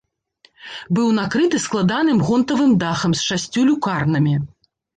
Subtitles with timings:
[0.97, 4.35] Быў накрыты складаным гонтавым дахам з шасцю люкарнамі.